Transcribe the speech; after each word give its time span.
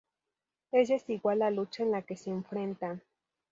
Es 0.71 0.87
desigual 0.89 1.37
la 1.37 1.51
lucha 1.51 1.83
en 1.83 1.91
la 1.91 2.01
que 2.01 2.15
se 2.15 2.31
enfrentan 2.31 3.03